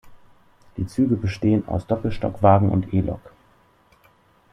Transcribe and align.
Die 0.77 0.87
Züge 0.87 1.15
bestehen 1.15 1.67
aus 1.67 1.85
Doppelstockwagen 1.85 2.69
und 2.71 2.91
E-Lok. 2.91 3.21